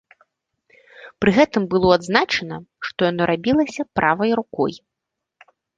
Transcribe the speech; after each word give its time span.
Пры 1.23 1.31
гэтым 1.37 1.67
было 1.75 1.87
адзначана, 1.99 2.57
што 2.91 2.99
яно 3.11 3.23
рабілася 3.35 3.81
правай 4.01 4.31
рукой. 4.43 4.73